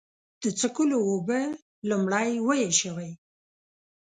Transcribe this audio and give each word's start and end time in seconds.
د 0.41 0.43
څښلو 0.59 0.97
اوبه 1.09 1.39
لومړی 1.89 2.29
وېشوئ. 2.47 3.11